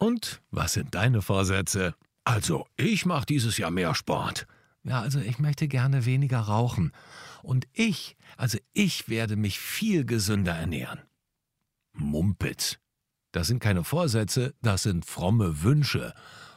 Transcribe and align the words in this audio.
Und 0.00 0.40
was 0.50 0.72
sind 0.72 0.94
deine 0.94 1.20
Vorsätze? 1.20 1.94
Also, 2.24 2.66
ich 2.76 3.04
mache 3.04 3.26
dieses 3.26 3.58
Jahr 3.58 3.70
mehr 3.70 3.94
Sport. 3.94 4.46
Ja, 4.82 5.02
also 5.02 5.20
ich 5.20 5.38
möchte 5.38 5.68
gerne 5.68 6.06
weniger 6.06 6.40
rauchen. 6.40 6.92
Und 7.42 7.68
ich, 7.74 8.16
also 8.38 8.58
ich 8.72 9.10
werde 9.10 9.36
mich 9.36 9.58
viel 9.58 10.06
gesünder 10.06 10.54
ernähren. 10.54 11.00
Mumpitz. 11.92 12.78
Das 13.32 13.46
sind 13.46 13.60
keine 13.60 13.84
Vorsätze, 13.84 14.54
das 14.62 14.84
sind 14.84 15.04
fromme 15.04 15.62
Wünsche. 15.62 16.14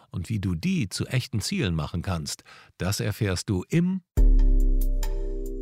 Und 0.10 0.30
wie 0.30 0.40
du 0.40 0.56
die 0.56 0.88
zu 0.88 1.06
echten 1.08 1.42
Zielen 1.42 1.76
machen 1.76 2.02
kannst, 2.02 2.44
das 2.78 3.02
erfährst 3.02 3.50
du 3.50 3.66
im 3.68 4.04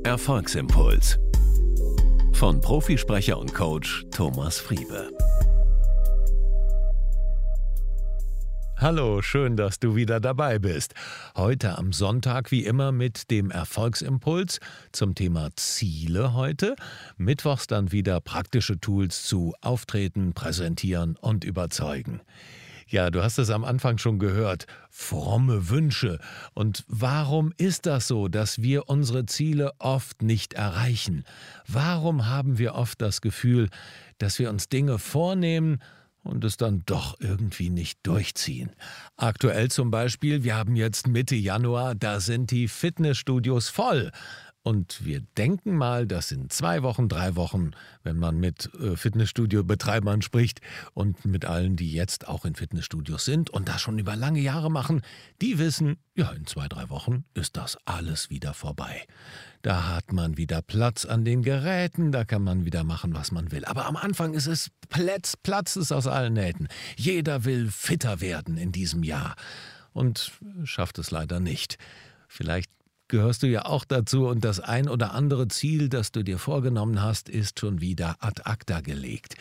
Erfolgsimpuls 0.04 1.18
von 2.34 2.62
Profisprecher 2.62 3.40
und 3.40 3.54
Coach 3.54 4.06
Thomas 4.12 4.60
Friebe. 4.60 5.12
Hallo, 8.82 9.22
schön, 9.22 9.58
dass 9.58 9.80
du 9.80 9.96
wieder 9.96 10.20
dabei 10.20 10.58
bist. 10.58 10.96
Heute 11.36 11.78
am 11.78 11.94
Sonntag 11.94 12.50
wie 12.50 12.66
immer 12.66 12.92
mit 12.92 13.30
dem 13.30 13.52
Erfolgsimpuls 13.52 14.60
zum 14.92 15.14
Thema 15.14 15.50
Ziele 15.56 16.34
heute. 16.34 16.76
Mittwochs 17.16 17.68
dann 17.68 17.92
wieder 17.92 18.20
praktische 18.22 18.80
Tools 18.80 19.22
zu 19.22 19.54
Auftreten, 19.62 20.34
Präsentieren 20.34 21.16
und 21.16 21.44
Überzeugen. 21.44 22.22
Ja, 22.88 23.12
du 23.12 23.22
hast 23.22 23.38
es 23.38 23.52
am 23.52 23.66
Anfang 23.66 24.00
schon 24.00 24.18
gehört, 24.18 24.66
fromme 24.90 25.70
Wünsche. 25.70 26.18
Und 26.56 26.84
warum 26.88 27.54
ist 27.58 27.86
das 27.86 28.08
so, 28.08 28.30
dass 28.30 28.64
wir 28.64 28.90
unsere 28.90 29.28
Ziele 29.28 29.74
oft 29.78 30.24
nicht 30.24 30.56
erreichen? 30.56 31.24
Warum 31.68 32.26
haben 32.26 32.58
wir 32.58 32.74
oft 32.74 33.00
das 33.00 33.22
Gefühl, 33.22 33.70
dass 34.18 34.40
wir 34.40 34.50
uns 34.50 34.70
Dinge 34.70 34.98
vornehmen, 34.98 35.78
und 36.24 36.44
es 36.44 36.58
dann 36.58 36.84
doch 36.86 37.20
irgendwie 37.20 37.70
nicht 37.70 38.00
durchziehen. 38.04 38.72
Aktuell 39.18 39.70
zum 39.70 39.92
Beispiel, 39.92 40.44
wir 40.44 40.56
haben 40.56 40.76
jetzt 40.76 41.08
Mitte 41.08 41.36
Januar, 41.36 41.96
da 41.96 42.20
sind 42.20 42.52
die 42.52 42.68
Fitnessstudios 42.68 43.70
voll. 43.70 44.12
Und 44.64 45.04
wir 45.04 45.22
denken 45.38 45.76
mal, 45.76 46.06
dass 46.06 46.32
in 46.32 46.52
zwei 46.52 46.84
Wochen, 46.84 47.10
drei 47.10 47.36
Wochen, 47.36 47.72
wenn 48.04 48.18
man 48.18 48.40
mit 48.40 48.70
äh, 48.76 48.96
Fitnessstudio-Betreibern 48.96 50.22
spricht 50.22 50.62
und 50.94 51.26
mit 51.26 51.46
allen, 51.46 51.76
die 51.76 51.92
jetzt 51.92 52.28
auch 52.28 52.46
in 52.46 52.54
Fitnessstudios 52.54 53.26
sind 53.26 53.50
und 53.50 53.68
das 53.68 53.82
schon 53.82 53.98
über 53.98 54.16
lange 54.16 54.40
Jahre 54.40 54.70
machen, 54.70 55.02
die 55.42 55.58
wissen, 55.58 55.98
ja, 56.16 56.32
in 56.32 56.46
zwei, 56.46 56.68
drei 56.68 56.90
Wochen 56.90 57.26
ist 57.34 57.58
das 57.58 57.78
alles 57.86 58.30
wieder 58.30 58.54
vorbei. 58.54 59.08
Da 59.64 59.88
hat 59.88 60.14
man 60.14 60.38
wieder 60.38 60.62
Platz 60.62 61.06
an 61.06 61.26
den 61.26 61.42
Geräten, 61.42 62.12
da 62.12 62.24
kann 62.24 62.44
man 62.44 62.64
wieder 62.64 62.84
machen, 62.84 63.16
was 63.16 63.32
man 63.32 63.52
will. 63.52 63.66
Aber 63.66 63.88
am 63.88 63.96
Anfang 63.96 64.36
ist 64.36 64.48
es 64.48 64.70
Platz, 64.90 65.38
Platz 65.38 65.76
ist 65.76 65.92
aus 65.92 66.06
allen 66.06 66.34
Nähten. 66.34 66.68
Jeder 66.98 67.46
will 67.46 67.72
fitter 67.72 68.22
werden 68.22 68.58
in 68.58 68.72
diesem 68.72 69.02
Jahr 69.02 69.36
und 69.92 70.34
schafft 70.64 71.00
es 71.00 71.10
leider 71.10 71.40
nicht. 71.40 71.78
Vielleicht 72.28 72.70
gehörst 73.12 73.44
du 73.44 73.48
ja 73.48 73.66
auch 73.66 73.86
dazu 73.86 74.26
und 74.26 74.44
das 74.44 74.60
ein 74.60 74.90
oder 74.90 75.14
andere 75.14 75.50
Ziel, 75.50 75.90
das 75.90 76.12
du 76.12 76.24
dir 76.24 76.40
vorgenommen 76.40 77.04
hast, 77.04 77.30
ist 77.30 77.60
schon 77.60 77.82
wieder 77.82 78.16
ad 78.22 78.42
acta 78.46 78.80
gelegt. 78.80 79.36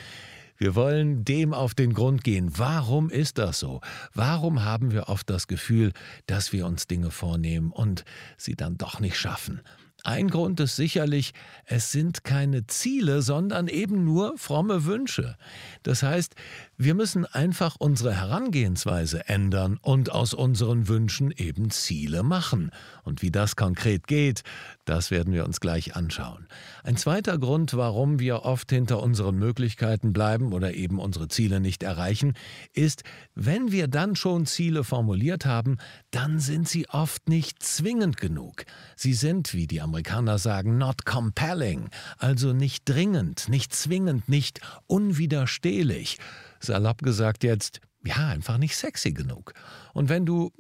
Wir 0.59 0.75
wollen 0.75 1.25
dem 1.25 1.55
auf 1.55 1.73
den 1.75 1.95
Grund 1.95 2.23
gehen. 2.23 2.51
Warum 2.59 3.09
ist 3.09 3.39
das 3.39 3.61
so? 3.61 3.81
Warum 4.13 4.65
haben 4.65 4.91
wir 4.91 5.09
oft 5.09 5.31
das 5.31 5.47
Gefühl, 5.47 5.93
dass 6.27 6.53
wir 6.53 6.67
uns 6.67 6.87
Dinge 6.87 7.11
vornehmen 7.11 7.71
und 7.71 8.05
sie 8.37 8.57
dann 8.57 8.77
doch 8.77 9.01
nicht 9.01 9.17
schaffen? 9.17 9.61
Ein 10.05 10.29
Grund 10.29 10.61
ist 10.61 10.77
sicherlich, 10.77 11.33
es 11.65 11.93
sind 11.93 12.25
keine 12.25 12.67
Ziele, 12.67 13.23
sondern 13.23 13.69
eben 13.69 14.05
nur 14.05 14.39
fromme 14.39 14.85
Wünsche. 14.85 15.37
Das 15.83 16.03
heißt, 16.03 16.35
wir 16.77 16.95
müssen 16.95 17.27
einfach 17.27 17.77
unsere 17.79 18.15
Herangehensweise 18.15 19.29
ändern 19.29 19.79
und 19.83 20.11
aus 20.11 20.33
unseren 20.33 20.89
Wünschen 20.89 21.31
eben 21.31 21.71
Ziele 21.71 22.23
machen. 22.23 22.71
Und 23.05 23.21
wie 23.21 23.31
das 23.31 23.55
konkret 23.57 24.07
geht, 24.07 24.43
das 24.87 25.11
werden 25.11 25.33
wir 25.33 25.45
uns 25.45 25.61
gleich 25.61 25.95
anschauen. 25.95 26.49
Ein 26.83 26.97
zweiter 26.97 27.39
Grund, 27.39 27.75
warum 27.75 28.19
wir 28.19 28.45
oft 28.45 28.71
hinter 28.71 29.03
unseren 29.03 29.37
Möglichkeiten 29.37 30.13
bleiben 30.13 30.53
oder 30.53 30.73
eben 30.75 30.99
unsere 30.99 31.29
Ziele 31.29 31.61
nicht 31.61 31.83
erreichen, 31.83 32.35
ist, 32.73 33.05
wenn 33.35 33.73
wir 33.73 33.87
dann 33.87 34.17
schon 34.17 34.47
Ziele 34.47 34.83
formuliert 34.83 35.45
haben, 35.45 35.77
dann 36.11 36.39
sind 36.39 36.69
sie 36.69 36.89
oft 36.89 37.29
nicht 37.29 37.63
zwingend 37.63 38.17
genug. 38.17 38.65
Sie 38.97 39.13
sind, 39.13 39.53
wie 39.55 39.67
die 39.67 39.83
Amerikaner 39.91 40.39
sagen, 40.39 40.79
not 40.79 41.05
compelling, 41.05 41.91
also 42.19 42.53
nicht 42.53 42.89
dringend, 42.89 43.49
nicht 43.49 43.75
zwingend, 43.75 44.29
nicht 44.29 44.61
unwiderstehlich. 44.87 46.19
Salopp 46.61 47.03
gesagt 47.03 47.43
jetzt, 47.43 47.81
ja, 48.05 48.29
einfach 48.29 48.57
nicht 48.57 48.77
sexy 48.77 49.13
genug. 49.13 49.53
Und 49.93 50.09
wenn 50.09 50.25
du 50.25 50.53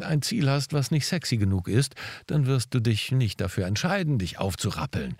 ein 0.00 0.20
Ziel 0.20 0.50
hast, 0.50 0.74
was 0.74 0.90
nicht 0.90 1.06
sexy 1.06 1.38
genug 1.38 1.66
ist, 1.66 1.94
dann 2.26 2.46
wirst 2.46 2.74
du 2.74 2.80
dich 2.80 3.10
nicht 3.10 3.40
dafür 3.40 3.66
entscheiden, 3.66 4.18
dich 4.18 4.38
aufzurappeln. 4.38 5.16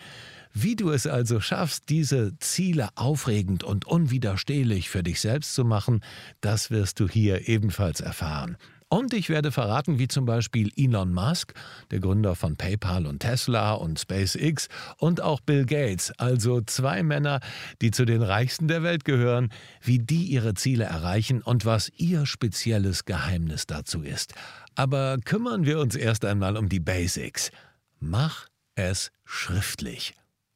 Wie 0.56 0.76
du 0.76 0.90
es 0.90 1.08
also 1.08 1.40
schaffst, 1.40 1.88
diese 1.88 2.38
Ziele 2.38 2.90
aufregend 2.94 3.64
und 3.64 3.86
unwiderstehlich 3.86 4.88
für 4.88 5.02
dich 5.02 5.20
selbst 5.20 5.52
zu 5.56 5.64
machen, 5.64 6.00
das 6.40 6.70
wirst 6.70 7.00
du 7.00 7.08
hier 7.08 7.48
ebenfalls 7.48 8.00
erfahren. 8.00 8.56
Und 8.88 9.12
ich 9.12 9.28
werde 9.28 9.50
verraten, 9.50 9.98
wie 9.98 10.06
zum 10.06 10.26
Beispiel 10.26 10.70
Elon 10.76 11.12
Musk, 11.12 11.54
der 11.90 11.98
Gründer 11.98 12.36
von 12.36 12.54
PayPal 12.54 13.06
und 13.06 13.18
Tesla 13.18 13.72
und 13.72 13.98
SpaceX, 13.98 14.68
und 14.98 15.20
auch 15.20 15.40
Bill 15.40 15.66
Gates, 15.66 16.12
also 16.18 16.60
zwei 16.60 17.02
Männer, 17.02 17.40
die 17.82 17.90
zu 17.90 18.04
den 18.04 18.22
reichsten 18.22 18.68
der 18.68 18.84
Welt 18.84 19.04
gehören, 19.04 19.48
wie 19.82 19.98
die 19.98 20.26
ihre 20.26 20.54
Ziele 20.54 20.84
erreichen 20.84 21.42
und 21.42 21.64
was 21.64 21.90
ihr 21.96 22.26
spezielles 22.26 23.04
Geheimnis 23.06 23.66
dazu 23.66 24.02
ist. 24.02 24.34
Aber 24.76 25.18
kümmern 25.24 25.66
wir 25.66 25.80
uns 25.80 25.96
erst 25.96 26.24
einmal 26.24 26.56
um 26.56 26.68
die 26.68 26.80
Basics. 26.80 27.50
Mach 27.98 28.46
es 28.76 29.10
schriftlich. 29.24 30.14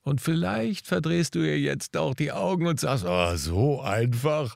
Und 0.09 0.23
vielleicht 0.23 0.87
verdrehst 0.87 1.35
du 1.35 1.41
ihr 1.41 1.61
jetzt 1.61 1.95
auch 1.95 2.15
die 2.15 2.33
Augen 2.33 2.67
und 2.67 2.81
sagst, 2.81 3.05
oh, 3.07 3.37
so 3.37 3.83
einfach. 3.83 4.55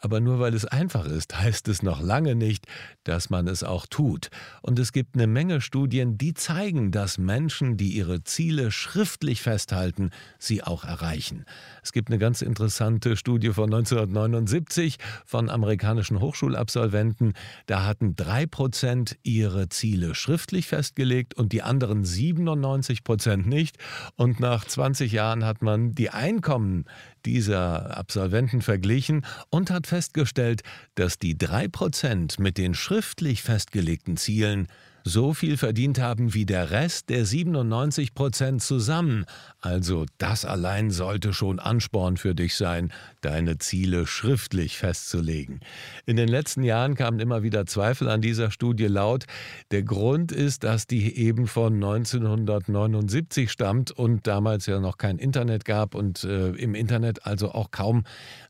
Aber 0.00 0.20
nur 0.20 0.38
weil 0.38 0.54
es 0.54 0.64
einfach 0.64 1.06
ist, 1.06 1.38
heißt 1.38 1.66
es 1.68 1.82
noch 1.82 2.00
lange 2.00 2.36
nicht, 2.36 2.66
dass 3.04 3.30
man 3.30 3.48
es 3.48 3.64
auch 3.64 3.86
tut. 3.86 4.28
Und 4.62 4.78
es 4.78 4.92
gibt 4.92 5.16
eine 5.16 5.26
Menge 5.26 5.60
Studien, 5.60 6.18
die 6.18 6.34
zeigen, 6.34 6.92
dass 6.92 7.18
Menschen, 7.18 7.76
die 7.76 7.88
ihre 7.88 8.22
Ziele 8.22 8.70
schriftlich 8.70 9.42
festhalten, 9.42 10.10
sie 10.38 10.62
auch 10.62 10.84
erreichen. 10.84 11.44
Es 11.82 11.92
gibt 11.92 12.10
eine 12.10 12.18
ganz 12.18 12.42
interessante 12.42 13.16
Studie 13.16 13.50
von 13.50 13.64
1979 13.64 14.98
von 15.26 15.50
amerikanischen 15.50 16.20
Hochschulabsolventen. 16.20 17.32
Da 17.66 17.84
hatten 17.84 18.14
drei 18.14 18.46
Prozent 18.46 19.18
ihre 19.24 19.68
Ziele 19.68 20.14
schriftlich 20.14 20.68
festgelegt 20.68 21.34
und 21.34 21.52
die 21.52 21.62
anderen 21.62 22.04
97 22.04 23.02
Prozent 23.02 23.46
nicht. 23.46 23.78
Und 24.14 24.38
nach 24.38 24.64
20 24.64 25.10
Jahren 25.10 25.44
hat 25.44 25.60
man 25.62 25.92
die 25.92 26.10
Einkommen 26.10 26.84
dieser 27.24 27.96
Absolventen 27.96 28.62
verglichen 28.62 29.24
und 29.50 29.70
hat 29.70 29.87
festgestellt, 29.88 30.62
dass 30.94 31.18
die 31.18 31.36
3% 31.36 32.40
mit 32.40 32.58
den 32.58 32.74
schriftlich 32.74 33.42
festgelegten 33.42 34.16
Zielen 34.16 34.68
so 35.04 35.32
viel 35.32 35.56
verdient 35.56 35.98
haben 35.98 36.34
wie 36.34 36.44
der 36.44 36.70
Rest 36.70 37.08
der 37.08 37.24
97 37.24 38.14
Prozent 38.14 38.62
zusammen. 38.62 39.24
Also 39.60 40.06
das 40.18 40.44
allein 40.44 40.90
sollte 40.90 41.32
schon 41.32 41.58
Ansporn 41.58 42.16
für 42.16 42.34
dich 42.34 42.54
sein, 42.54 42.92
deine 43.22 43.58
Ziele 43.58 44.06
schriftlich 44.06 44.78
festzulegen. 44.78 45.60
In 46.06 46.16
den 46.16 46.28
letzten 46.28 46.62
Jahren 46.62 46.94
kamen 46.94 47.18
immer 47.18 47.42
wieder 47.42 47.66
Zweifel 47.66 48.08
an 48.08 48.20
dieser 48.20 48.52
Studie 48.52 48.86
laut. 48.86 49.24
Der 49.72 49.82
Grund 49.82 50.30
ist, 50.30 50.62
dass 50.62 50.86
die 50.86 51.16
eben 51.16 51.48
von 51.48 51.74
1979 51.74 53.50
stammt 53.50 53.90
und 53.90 54.28
damals 54.28 54.66
ja 54.66 54.78
noch 54.78 54.96
kein 54.96 55.18
Internet 55.18 55.64
gab 55.64 55.96
und 55.96 56.22
äh, 56.22 56.50
im 56.50 56.76
Internet 56.76 57.26
also 57.26 57.50
auch 57.50 57.72
kaum 57.72 58.04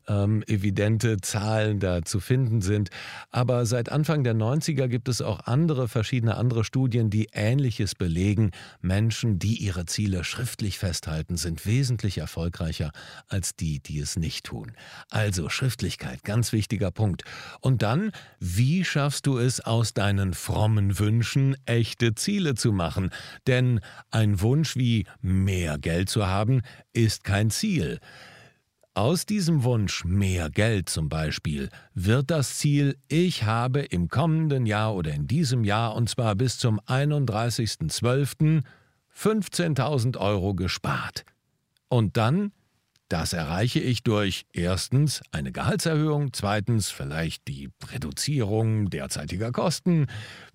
ähm, 0.07 0.43
evidente 0.47 1.17
Zahlen 1.21 1.79
da 1.79 2.03
zu 2.03 2.19
finden 2.19 2.61
sind. 2.61 2.89
Aber 3.31 3.65
seit 3.65 3.91
Anfang 3.91 4.23
der 4.23 4.35
90er 4.35 4.87
gibt 4.87 5.09
es 5.09 5.21
auch 5.21 5.41
andere 5.45 5.87
verschiedene 5.87 6.35
andere 6.37 6.63
Studien, 6.63 7.09
die 7.09 7.29
Ähnliches 7.31 7.95
belegen. 7.95 8.51
Menschen, 8.81 9.39
die 9.39 9.55
ihre 9.55 9.85
Ziele 9.85 10.23
schriftlich 10.23 10.77
festhalten, 10.99 11.37
sind 11.37 11.65
wesentlich 11.65 12.17
erfolgreicher 12.17 12.91
als 13.29 13.55
die, 13.55 13.79
die 13.79 13.99
es 13.99 14.17
nicht 14.17 14.45
tun. 14.45 14.73
Also 15.09 15.47
Schriftlichkeit, 15.47 16.23
ganz 16.23 16.51
wichtiger 16.51 16.91
Punkt. 16.91 17.23
Und 17.61 17.81
dann, 17.81 18.11
wie 18.39 18.83
schaffst 18.83 19.25
du 19.25 19.37
es 19.37 19.61
aus 19.61 19.93
deinen 19.93 20.33
frommen 20.33 20.99
Wünschen 20.99 21.55
echte 21.65 22.15
Ziele 22.15 22.55
zu 22.55 22.73
machen? 22.73 23.11
Denn 23.47 23.79
ein 24.11 24.41
Wunsch 24.41 24.75
wie 24.75 25.05
mehr 25.21 25.77
Geld 25.77 26.09
zu 26.09 26.27
haben 26.27 26.61
ist 26.91 27.23
kein 27.23 27.49
Ziel. 27.49 27.99
Aus 28.93 29.25
diesem 29.25 29.63
Wunsch 29.63 30.03
mehr 30.03 30.49
Geld 30.49 30.89
zum 30.89 31.07
Beispiel 31.07 31.69
wird 31.93 32.29
das 32.29 32.57
Ziel, 32.57 32.97
ich 33.07 33.45
habe 33.45 33.79
im 33.79 34.09
kommenden 34.09 34.65
Jahr 34.65 34.93
oder 34.93 35.13
in 35.13 35.27
diesem 35.27 35.63
Jahr 35.63 35.95
und 35.95 36.09
zwar 36.09 36.35
bis 36.35 36.57
zum 36.57 36.81
31.12. 36.81 38.63
15.000 39.19 40.17
Euro 40.17 40.53
gespart. 40.53 41.25
Und 41.89 42.15
dann 42.15 42.53
Das 43.09 43.33
erreiche 43.33 43.79
ich 43.79 44.03
durch 44.03 44.45
erstens 44.53 45.23
eine 45.31 45.51
Gehaltserhöhung, 45.51 46.31
zweitens 46.31 46.91
vielleicht 46.91 47.47
die 47.47 47.71
Reduzierung 47.91 48.91
derzeitiger 48.91 49.51
Kosten, 49.51 50.05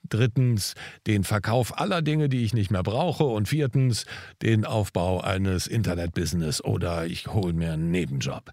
drittens 0.09 0.75
den 1.09 1.25
Verkauf 1.25 1.77
aller 1.81 2.01
Dinge, 2.01 2.29
die 2.29 2.45
ich 2.45 2.55
nicht 2.55 2.71
mehr 2.71 2.85
brauche 2.85 3.25
und 3.25 3.49
viertens 3.49 4.06
den 4.41 4.65
Aufbau 4.65 5.21
eines 5.21 5.67
Internetbusiness 5.67 6.62
oder 6.62 7.06
ich 7.06 7.27
hole 7.27 7.55
mir 7.55 7.73
einen 7.73 7.91
Nebenjob. 7.91 8.53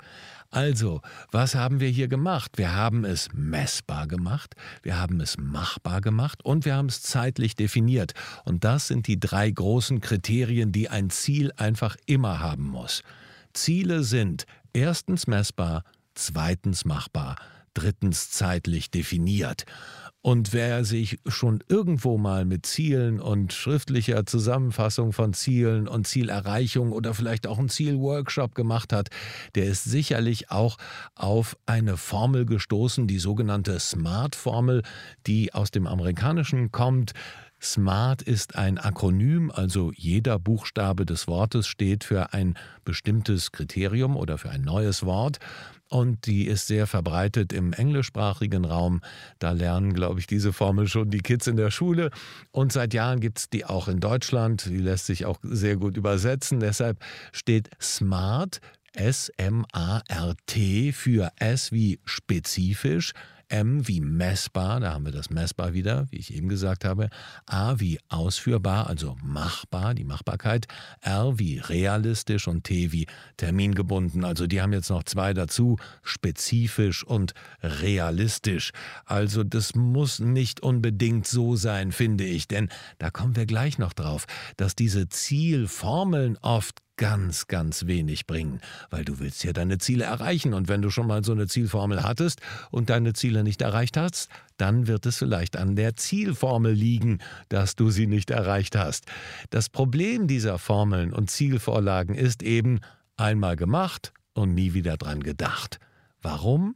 Also, 0.49 1.01
was 1.31 1.53
haben 1.53 1.79
wir 1.79 1.89
hier 1.89 2.07
gemacht? 2.07 2.57
Wir 2.57 2.75
haben 2.75 3.05
es 3.05 3.29
messbar 3.33 4.07
gemacht, 4.07 4.55
wir 4.81 4.99
haben 4.99 5.21
es 5.21 5.37
machbar 5.37 6.01
gemacht 6.01 6.43
und 6.43 6.65
wir 6.65 6.75
haben 6.75 6.87
es 6.89 7.03
zeitlich 7.03 7.55
definiert. 7.55 8.13
Und 8.45 8.63
das 8.63 8.87
sind 8.87 9.05
die 9.05 9.19
drei 9.19 9.51
großen 9.51 10.01
Kriterien, 10.01 10.71
die 10.71 10.89
ein 10.89 11.11
Ziel 11.11 11.51
einfach 11.55 11.97
immer 12.07 12.39
haben 12.39 12.63
muss. 12.63 13.03
Ziele 13.53 14.03
sind 14.03 14.45
erstens 14.73 15.27
messbar, 15.27 15.83
zweitens 16.15 16.85
machbar, 16.85 17.35
drittens 17.73 18.31
zeitlich 18.31 18.91
definiert. 18.91 19.65
Und 20.23 20.53
wer 20.53 20.85
sich 20.85 21.17
schon 21.25 21.63
irgendwo 21.67 22.19
mal 22.19 22.45
mit 22.45 22.67
Zielen 22.67 23.19
und 23.19 23.53
schriftlicher 23.53 24.27
Zusammenfassung 24.27 25.13
von 25.13 25.33
Zielen 25.33 25.87
und 25.87 26.05
Zielerreichung 26.05 26.91
oder 26.91 27.15
vielleicht 27.15 27.47
auch 27.47 27.57
einen 27.57 27.69
Zielworkshop 27.69 28.53
gemacht 28.53 28.93
hat, 28.93 29.09
der 29.55 29.65
ist 29.65 29.83
sicherlich 29.83 30.51
auch 30.51 30.77
auf 31.15 31.57
eine 31.65 31.97
Formel 31.97 32.45
gestoßen, 32.45 33.07
die 33.07 33.17
sogenannte 33.17 33.79
SMART-Formel, 33.79 34.83
die 35.25 35.55
aus 35.55 35.71
dem 35.71 35.87
Amerikanischen 35.87 36.71
kommt. 36.71 37.13
SMART 37.61 38.23
ist 38.23 38.55
ein 38.55 38.79
Akronym, 38.79 39.51
also 39.51 39.91
jeder 39.95 40.39
Buchstabe 40.39 41.05
des 41.05 41.27
Wortes 41.27 41.67
steht 41.67 42.03
für 42.03 42.33
ein 42.33 42.57
bestimmtes 42.83 43.51
Kriterium 43.51 44.17
oder 44.17 44.39
für 44.39 44.49
ein 44.49 44.63
neues 44.63 45.05
Wort. 45.05 45.37
Und 45.87 46.25
die 46.25 46.47
ist 46.47 46.67
sehr 46.67 46.87
verbreitet 46.87 47.53
im 47.53 47.73
englischsprachigen 47.73 48.65
Raum. 48.65 49.01
Da 49.39 49.51
lernen, 49.51 49.93
glaube 49.93 50.19
ich, 50.19 50.25
diese 50.25 50.53
Formel 50.53 50.87
schon 50.87 51.11
die 51.11 51.19
Kids 51.19 51.47
in 51.47 51.57
der 51.57 51.69
Schule. 51.69 52.09
Und 52.51 52.71
seit 52.71 52.93
Jahren 52.93 53.19
gibt 53.19 53.39
es 53.39 53.49
die 53.49 53.65
auch 53.65 53.87
in 53.87 53.99
Deutschland. 53.99 54.65
Die 54.65 54.77
lässt 54.77 55.05
sich 55.05 55.25
auch 55.25 55.37
sehr 55.43 55.75
gut 55.75 55.97
übersetzen. 55.97 56.61
Deshalb 56.61 57.03
steht 57.31 57.69
SMART, 57.79 58.61
S-M-A-R-T 58.93 60.91
für 60.93 61.31
S 61.37 61.71
wie 61.71 61.99
spezifisch, 62.05 63.13
M 63.51 63.87
wie 63.87 63.99
messbar, 63.99 64.79
da 64.79 64.93
haben 64.93 65.05
wir 65.05 65.11
das 65.11 65.29
messbar 65.29 65.73
wieder, 65.73 66.07
wie 66.09 66.17
ich 66.17 66.33
eben 66.33 66.47
gesagt 66.47 66.85
habe. 66.85 67.09
A 67.45 67.79
wie 67.79 67.99
ausführbar, 68.07 68.87
also 68.87 69.17
machbar, 69.21 69.93
die 69.93 70.05
Machbarkeit. 70.05 70.67
R 71.01 71.37
wie 71.37 71.59
realistisch 71.59 72.47
und 72.47 72.63
T 72.63 72.91
wie 72.93 73.07
termingebunden. 73.35 74.23
Also 74.23 74.47
die 74.47 74.61
haben 74.61 74.71
jetzt 74.71 74.89
noch 74.89 75.03
zwei 75.03 75.33
dazu, 75.33 75.77
spezifisch 76.01 77.03
und 77.03 77.33
realistisch. 77.61 78.71
Also 79.05 79.43
das 79.43 79.75
muss 79.75 80.19
nicht 80.19 80.61
unbedingt 80.61 81.27
so 81.27 81.57
sein, 81.57 81.91
finde 81.91 82.23
ich, 82.23 82.47
denn 82.47 82.69
da 82.99 83.09
kommen 83.09 83.35
wir 83.35 83.45
gleich 83.45 83.77
noch 83.77 83.93
drauf, 83.93 84.25
dass 84.55 84.75
diese 84.75 85.09
Zielformeln 85.09 86.37
oft 86.41 86.79
ganz, 86.97 87.47
ganz 87.47 87.87
wenig 87.87 88.27
bringen, 88.27 88.61
weil 88.89 89.03
du 89.05 89.19
willst 89.19 89.43
ja 89.43 89.53
deine 89.53 89.77
Ziele 89.77 90.03
erreichen 90.03 90.53
und 90.53 90.67
wenn 90.67 90.81
du 90.81 90.89
schon 90.89 91.07
mal 91.07 91.23
so 91.23 91.31
eine 91.31 91.47
Zielformel 91.47 92.03
hattest 92.03 92.41
und 92.69 92.89
deine 92.89 93.13
Ziele 93.13 93.43
nicht 93.43 93.61
erreicht 93.61 93.97
hast, 93.97 94.29
dann 94.57 94.87
wird 94.87 95.05
es 95.05 95.17
vielleicht 95.17 95.57
an 95.57 95.75
der 95.75 95.95
Zielformel 95.95 96.73
liegen, 96.73 97.19
dass 97.49 97.75
du 97.75 97.89
sie 97.89 98.07
nicht 98.07 98.29
erreicht 98.29 98.75
hast. 98.75 99.05
Das 99.49 99.69
Problem 99.69 100.27
dieser 100.27 100.59
Formeln 100.59 101.11
und 101.11 101.31
Zielvorlagen 101.31 102.15
ist 102.15 102.43
eben 102.43 102.79
einmal 103.17 103.55
gemacht 103.55 104.13
und 104.33 104.53
nie 104.53 104.73
wieder 104.73 104.97
dran 104.97 105.21
gedacht. 105.21 105.79
Warum? 106.21 106.75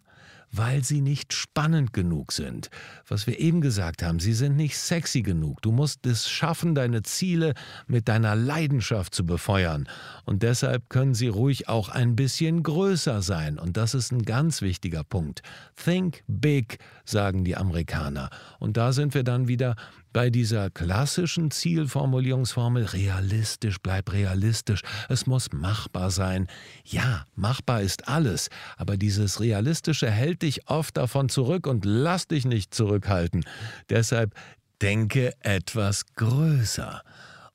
Weil 0.58 0.84
sie 0.84 1.02
nicht 1.02 1.34
spannend 1.34 1.94
genug 1.94 2.32
sind. 2.32 2.70
Was 3.08 3.28
wir 3.28 3.40
eben 3.40 3.62
gesagt 3.62 4.04
haben, 4.04 4.20
sie 4.20 4.34
sind 4.34 4.56
nicht 4.56 4.78
sexy 4.78 5.22
genug. 5.22 5.62
Du 5.62 5.72
musst 5.72 6.06
es 6.06 6.30
schaffen, 6.30 6.76
deine 6.76 7.04
Ziele 7.04 7.54
mit 7.88 8.08
deiner 8.08 8.36
Leidenschaft 8.36 9.14
zu 9.14 9.26
befeuern. 9.26 9.88
Und 10.26 10.44
deshalb 10.44 10.90
können 10.90 11.14
sie 11.14 11.28
ruhig 11.28 11.68
auch 11.68 11.90
ein 11.90 12.16
bisschen 12.16 12.64
größer 12.64 13.22
sein. 13.22 13.60
Und 13.60 13.78
das 13.78 13.94
ist 13.94 14.12
ein 14.12 14.24
ganz 14.24 14.62
wichtiger 14.62 15.04
Punkt. 15.04 15.42
Think 15.76 16.24
big, 16.28 16.80
sagen 17.04 17.44
die 17.44 17.56
Amerikaner. 17.56 18.30
Und 18.60 18.78
da 18.78 18.92
sind 18.92 19.14
wir 19.14 19.24
dann 19.24 19.48
wieder 19.48 19.76
bei 20.16 20.30
dieser 20.30 20.70
klassischen 20.70 21.52
Zielformulierungsformel 21.52 22.86
realistisch, 22.86 23.80
bleib 23.84 24.14
realistisch, 24.14 24.82
es 25.10 25.28
muss 25.28 25.52
machbar 25.52 26.10
sein. 26.10 26.48
Ja, 26.86 27.26
machbar 27.36 27.82
ist 27.82 28.08
alles, 28.08 28.50
aber 28.78 28.96
dieses 28.96 29.42
Realistische 29.42 30.10
hält 30.10 30.44
dich 30.44 30.70
oft 30.70 30.96
davon 30.96 31.28
zurück 31.28 31.68
und 31.68 31.84
lass 31.84 32.30
dich 32.30 32.46
nicht 32.46 32.74
zurückhalten. 32.74 33.44
Deshalb 33.90 34.34
denke 34.82 35.34
etwas 35.42 36.06
größer. 36.16 37.02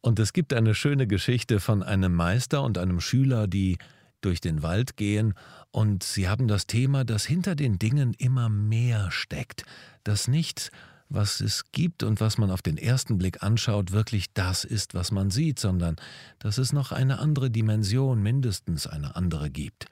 Und 0.03 0.19
es 0.19 0.35
gibt 0.35 0.53
eine 0.53 0.75
schöne 0.75 1.07
Geschichte 1.07 1.61
von 1.61 1.83
einem 1.83 2.15
Meister 2.15 2.63
und 2.63 2.77
einem 2.77 3.01
Schüler, 3.01 3.47
die 3.47 3.79
durch 4.21 4.43
den 4.43 4.63
Wald 4.63 4.99
gehen, 4.99 5.33
und 5.71 6.03
sie 6.03 6.29
haben 6.29 6.47
das 6.47 6.67
Thema, 6.67 7.05
dass 7.05 7.25
hinter 7.25 7.55
den 7.55 7.79
Dingen 7.79 8.13
immer 8.19 8.51
mehr 8.51 9.11
steckt, 9.11 9.63
dass 10.05 10.29
nichts 10.29 10.71
was 11.11 11.41
es 11.41 11.73
gibt 11.73 12.03
und 12.03 12.21
was 12.21 12.39
man 12.39 12.51
auf 12.51 12.63
den 12.63 12.79
ersten 12.79 13.19
Blick 13.19 13.43
anschaut, 13.43 13.93
wirklich 13.93 14.33
das 14.33 14.65
ist, 14.65 14.95
was 14.95 15.11
man 15.11 15.31
sieht, 15.31 15.59
sondern 15.59 15.97
dass 16.39 16.57
es 16.57 16.73
noch 16.73 16.93
eine 16.93 17.19
andere 17.19 17.51
Dimension, 17.51 18.23
mindestens 18.23 18.87
eine 18.87 19.17
andere 19.17 19.51
gibt. 19.51 19.87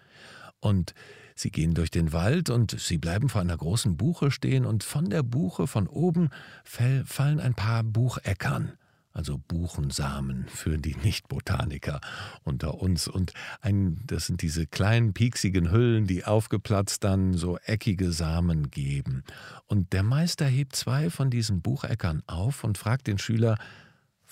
Und 0.61 0.95
sie 1.35 1.51
gehen 1.51 1.75
durch 1.75 1.91
den 1.91 2.13
Wald 2.13 2.51
und 2.51 2.79
sie 2.79 2.99
bleiben 2.99 3.29
vor 3.29 3.41
einer 3.41 3.57
großen 3.57 3.97
Buche 3.97 4.31
stehen 4.31 4.65
und 4.65 4.85
von 4.85 5.11
der 5.11 5.23
Buche 5.23 5.67
von 5.67 5.89
oben 5.89 6.31
fallen 6.65 7.41
ein 7.41 7.55
paar 7.55 7.83
Bucheckern 7.83 8.73
also 9.13 9.39
Buchensamen 9.39 10.47
für 10.49 10.79
die 10.79 10.97
Nicht-Botaniker 10.97 12.01
unter 12.45 12.81
uns. 12.81 13.09
Und 13.09 13.33
ein, 13.61 13.99
das 14.07 14.27
sind 14.27 14.43
diese 14.43 14.67
kleinen, 14.67 15.13
pieksigen 15.13 15.73
Hüllen, 15.73 16.07
die 16.07 16.25
aufgeplatzt 16.25 17.05
dann 17.05 17.35
so 17.35 17.59
eckige 17.59 18.13
Samen 18.13 18.71
geben. 18.71 19.25
Und 19.67 19.93
der 19.93 20.03
Meister 20.03 20.47
hebt 20.47 20.77
zwei 20.77 21.11
von 21.11 21.31
diesen 21.31 21.63
Bucheckern 21.63 22.23
auf 22.27 22.65
und 22.65 22.79
fragt 22.79 23.07
den 23.07 23.19
Schüler, 23.19 23.59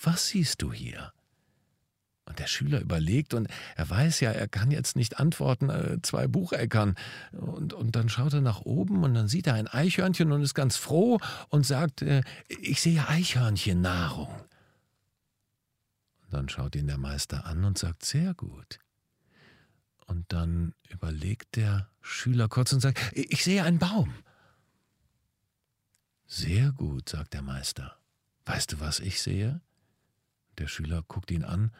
was 0.01 0.27
siehst 0.27 0.61
du 0.61 0.71
hier? 0.71 1.11
Und 2.27 2.39
der 2.39 2.47
Schüler 2.47 2.81
überlegt 2.81 3.33
und 3.33 3.47
er 3.77 3.89
weiß 3.89 4.19
ja, 4.19 4.31
er 4.31 4.49
kann 4.49 4.69
jetzt 4.69 4.97
nicht 4.97 5.17
antworten, 5.17 5.69
äh, 5.69 6.01
zwei 6.01 6.27
Bucheckern. 6.27 6.95
Und, 7.31 7.73
und 7.73 7.95
dann 7.95 8.09
schaut 8.09 8.33
er 8.33 8.41
nach 8.41 8.61
oben 8.61 9.03
und 9.03 9.13
dann 9.13 9.29
sieht 9.29 9.47
er 9.47 9.53
ein 9.53 9.67
Eichhörnchen 9.67 10.31
und 10.33 10.41
ist 10.41 10.53
ganz 10.53 10.75
froh 10.75 11.19
und 11.49 11.65
sagt, 11.65 12.01
äh, 12.01 12.21
ich 12.49 12.81
sehe 12.81 13.07
Eichhörnchen-Nahrung. 13.07 14.27
Dann 16.29 16.49
schaut 16.49 16.75
ihn 16.75 16.87
der 16.87 16.97
Meister 16.97 17.45
an 17.45 17.63
und 17.63 17.77
sagt, 17.77 18.05
sehr 18.05 18.33
gut. 18.33 18.79
Und 20.05 20.31
dann 20.31 20.73
überlegt 20.89 21.55
der 21.55 21.89
Schüler 22.01 22.47
kurz 22.47 22.71
und 22.73 22.79
sagt, 22.79 22.99
ich 23.13 23.43
sehe 23.43 23.63
einen 23.63 23.79
Baum. 23.79 24.13
Sehr 26.25 26.71
gut, 26.71 27.09
sagt 27.09 27.33
der 27.33 27.41
Meister. 27.41 27.97
Weißt 28.45 28.73
du, 28.73 28.79
was 28.79 28.99
ich 28.99 29.21
sehe? 29.21 29.61
Der 30.57 30.67
Schüler 30.67 31.03
guckt 31.03 31.31
ihn 31.31 31.43
an. 31.43 31.71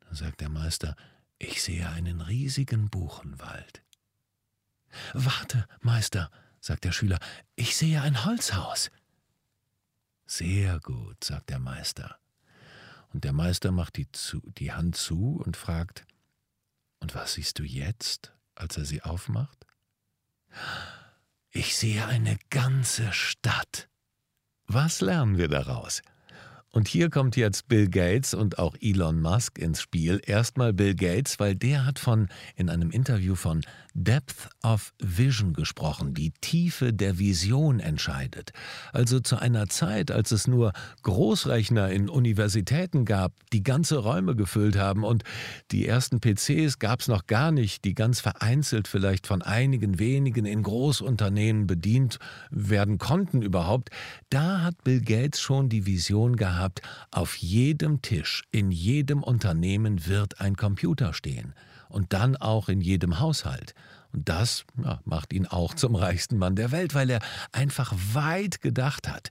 Dann 0.00 0.14
sagt 0.14 0.40
der 0.40 0.48
Meister, 0.48 0.96
ich 1.38 1.62
sehe 1.62 1.88
einen 1.88 2.20
riesigen 2.20 2.90
Buchenwald. 2.90 3.82
Warte, 5.12 5.66
Meister, 5.80 6.30
sagt 6.60 6.84
der 6.84 6.92
Schüler, 6.92 7.18
ich 7.56 7.76
sehe 7.76 8.00
ein 8.02 8.24
Holzhaus. 8.24 8.90
Sehr 10.26 10.80
gut, 10.80 11.22
sagt 11.22 11.50
der 11.50 11.58
Meister. 11.58 12.18
Und 13.14 13.22
der 13.22 13.32
Meister 13.32 13.70
macht 13.70 13.96
die, 13.96 14.10
zu, 14.10 14.40
die 14.58 14.72
Hand 14.72 14.96
zu 14.96 15.40
und 15.44 15.56
fragt, 15.56 16.04
und 16.98 17.14
was 17.14 17.34
siehst 17.34 17.60
du 17.60 17.62
jetzt, 17.62 18.34
als 18.56 18.76
er 18.76 18.84
sie 18.84 19.02
aufmacht? 19.02 19.64
Ich 21.50 21.76
sehe 21.76 22.06
eine 22.06 22.36
ganze 22.50 23.12
Stadt. 23.12 23.88
Was 24.66 25.00
lernen 25.00 25.38
wir 25.38 25.46
daraus? 25.46 26.02
Und 26.70 26.88
hier 26.88 27.08
kommt 27.08 27.36
jetzt 27.36 27.68
Bill 27.68 27.88
Gates 27.88 28.34
und 28.34 28.58
auch 28.58 28.74
Elon 28.80 29.20
Musk 29.20 29.58
ins 29.58 29.80
Spiel. 29.80 30.20
Erstmal 30.26 30.72
Bill 30.72 30.96
Gates, 30.96 31.38
weil 31.38 31.54
der 31.54 31.86
hat 31.86 32.00
von 32.00 32.28
in 32.56 32.68
einem 32.68 32.90
Interview 32.90 33.36
von 33.36 33.64
Depth 33.94 34.48
of 34.62 34.92
Vision 35.00 35.52
gesprochen, 35.52 36.14
die 36.14 36.32
Tiefe 36.40 36.92
der 36.92 37.18
Vision 37.18 37.78
entscheidet. 37.78 38.50
Also 38.92 39.20
zu 39.20 39.36
einer 39.36 39.68
Zeit, 39.68 40.10
als 40.10 40.32
es 40.32 40.48
nur 40.48 40.72
Großrechner 41.02 41.90
in 41.90 42.08
Universitäten 42.08 43.04
gab, 43.04 43.32
die 43.52 43.62
ganze 43.62 43.98
Räume 43.98 44.34
gefüllt 44.34 44.76
haben 44.76 45.04
und 45.04 45.22
die 45.70 45.86
ersten 45.86 46.18
PCs 46.20 46.80
gab 46.80 47.00
es 47.00 47.08
noch 47.08 47.26
gar 47.26 47.52
nicht, 47.52 47.84
die 47.84 47.94
ganz 47.94 48.20
vereinzelt 48.20 48.88
vielleicht 48.88 49.28
von 49.28 49.42
einigen 49.42 50.00
wenigen 50.00 50.44
in 50.44 50.64
Großunternehmen 50.64 51.68
bedient 51.68 52.18
werden 52.50 52.98
konnten 52.98 53.42
überhaupt, 53.42 53.90
da 54.28 54.62
hat 54.62 54.82
Bill 54.82 55.02
Gates 55.02 55.40
schon 55.40 55.68
die 55.68 55.86
Vision 55.86 56.34
gehabt, 56.34 56.82
auf 57.12 57.36
jedem 57.36 58.02
Tisch, 58.02 58.42
in 58.50 58.72
jedem 58.72 59.22
Unternehmen 59.22 60.06
wird 60.06 60.40
ein 60.40 60.56
Computer 60.56 61.14
stehen. 61.14 61.54
Und 61.94 62.12
dann 62.12 62.36
auch 62.36 62.68
in 62.68 62.80
jedem 62.80 63.20
Haushalt. 63.20 63.72
Und 64.12 64.28
das 64.28 64.64
ja, 64.82 65.00
macht 65.04 65.32
ihn 65.32 65.46
auch 65.46 65.74
zum 65.74 65.94
reichsten 65.94 66.36
Mann 66.38 66.56
der 66.56 66.72
Welt, 66.72 66.94
weil 66.94 67.08
er 67.08 67.20
einfach 67.52 67.94
weit 68.12 68.60
gedacht 68.60 69.08
hat. 69.08 69.30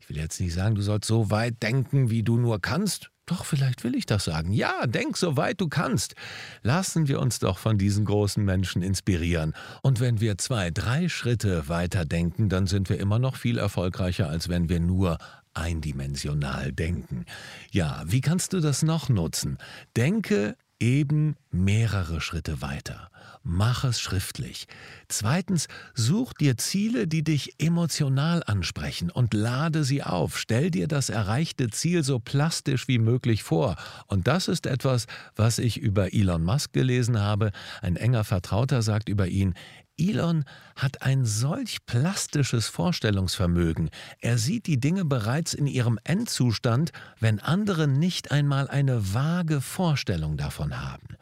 Ich 0.00 0.08
will 0.08 0.18
jetzt 0.18 0.40
nicht 0.40 0.52
sagen, 0.52 0.74
du 0.74 0.82
sollst 0.82 1.08
so 1.08 1.30
weit 1.30 1.62
denken, 1.62 2.10
wie 2.10 2.22
du 2.22 2.36
nur 2.36 2.60
kannst. 2.60 3.10
Doch, 3.26 3.44
vielleicht 3.44 3.84
will 3.84 3.94
ich 3.94 4.04
das 4.04 4.24
sagen. 4.24 4.52
Ja, 4.52 4.86
denk 4.86 5.16
so 5.16 5.36
weit 5.36 5.60
du 5.60 5.68
kannst. 5.68 6.14
Lassen 6.62 7.08
wir 7.08 7.20
uns 7.20 7.38
doch 7.38 7.56
von 7.56 7.78
diesen 7.78 8.04
großen 8.04 8.44
Menschen 8.44 8.82
inspirieren. 8.82 9.54
Und 9.80 10.00
wenn 10.00 10.20
wir 10.20 10.36
zwei, 10.38 10.70
drei 10.70 11.08
Schritte 11.08 11.68
weiter 11.68 12.04
denken, 12.04 12.48
dann 12.48 12.66
sind 12.66 12.90
wir 12.90 12.98
immer 12.98 13.18
noch 13.18 13.36
viel 13.36 13.58
erfolgreicher, 13.58 14.28
als 14.28 14.48
wenn 14.48 14.68
wir 14.68 14.80
nur 14.80 15.18
eindimensional 15.54 16.72
denken. 16.72 17.24
Ja, 17.70 18.02
wie 18.06 18.20
kannst 18.20 18.52
du 18.52 18.60
das 18.60 18.82
noch 18.82 19.08
nutzen? 19.08 19.58
Denke 19.96 20.56
eben 20.82 21.36
mehrere 21.52 22.20
Schritte 22.20 22.60
weiter. 22.60 23.08
Mach 23.44 23.84
es 23.84 24.00
schriftlich. 24.00 24.66
Zweitens, 25.08 25.68
such 25.94 26.32
dir 26.34 26.56
Ziele, 26.56 27.06
die 27.06 27.22
dich 27.22 27.54
emotional 27.58 28.42
ansprechen 28.44 29.10
und 29.10 29.32
lade 29.32 29.84
sie 29.84 30.02
auf. 30.02 30.38
Stell 30.38 30.70
dir 30.70 30.88
das 30.88 31.08
erreichte 31.08 31.70
Ziel 31.70 32.02
so 32.02 32.18
plastisch 32.18 32.88
wie 32.88 32.98
möglich 32.98 33.42
vor. 33.42 33.76
Und 34.06 34.26
das 34.26 34.48
ist 34.48 34.66
etwas, 34.66 35.06
was 35.36 35.58
ich 35.58 35.78
über 35.78 36.12
Elon 36.12 36.44
Musk 36.44 36.72
gelesen 36.72 37.20
habe. 37.20 37.52
Ein 37.80 37.96
enger 37.96 38.24
Vertrauter 38.24 38.82
sagt 38.82 39.08
über 39.08 39.28
ihn, 39.28 39.54
Elon 39.98 40.44
hat 40.76 41.02
ein 41.02 41.24
solch 41.24 41.84
plastisches 41.86 42.68
Vorstellungsvermögen. 42.68 43.90
Er 44.20 44.38
sieht 44.38 44.66
die 44.66 44.80
Dinge 44.80 45.04
bereits 45.04 45.54
in 45.54 45.66
ihrem 45.66 45.98
Endzustand, 46.04 46.92
wenn 47.20 47.40
andere 47.40 47.88
nicht 47.88 48.30
einmal 48.30 48.68
eine 48.68 49.14
vage 49.14 49.60
Vorstellung 49.60 50.36
davon 50.36 50.80
haben. 50.80 51.16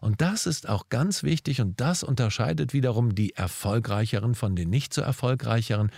Und 0.00 0.20
das 0.20 0.46
ist 0.46 0.68
auch 0.68 0.90
ganz 0.90 1.22
wichtig 1.22 1.60
und 1.60 1.80
das 1.80 2.02
unterscheidet 2.02 2.74
wiederum 2.74 3.14
die 3.14 3.34
Erfolgreicheren 3.36 4.34
von 4.34 4.54
den 4.54 4.68
nicht 4.68 4.92
so 4.92 5.00
erfolgreicheren. 5.00 5.90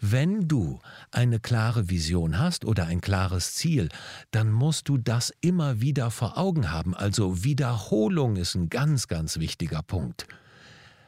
Wenn 0.00 0.48
du 0.48 0.80
eine 1.12 1.38
klare 1.38 1.88
Vision 1.88 2.38
hast 2.40 2.64
oder 2.64 2.86
ein 2.86 3.00
klares 3.00 3.54
Ziel, 3.54 3.88
dann 4.32 4.50
musst 4.50 4.88
du 4.88 4.98
das 4.98 5.32
immer 5.40 5.80
wieder 5.80 6.10
vor 6.10 6.38
Augen 6.38 6.72
haben. 6.72 6.94
Also 6.94 7.44
Wiederholung 7.44 8.34
ist 8.34 8.56
ein 8.56 8.68
ganz, 8.68 9.06
ganz 9.06 9.38
wichtiger 9.38 9.82
Punkt. 9.82 10.26